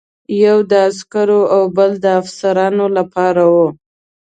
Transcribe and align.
یوه 0.43 0.65
د 0.71 0.73
عسکرو 0.89 1.41
او 1.55 1.61
بله 1.75 1.97
د 2.03 2.05
افسرانو 2.19 2.85
لپاره 2.97 3.43
وه. 3.53 3.67